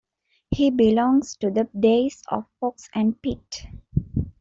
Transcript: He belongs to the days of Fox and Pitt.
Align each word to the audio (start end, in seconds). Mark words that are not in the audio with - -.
He 0.49 0.71
belongs 0.71 1.35
to 1.41 1.51
the 1.51 1.69
days 1.79 2.23
of 2.31 2.47
Fox 2.59 2.89
and 2.95 3.21
Pitt. 3.21 3.67